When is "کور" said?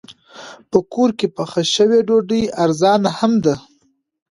0.93-1.09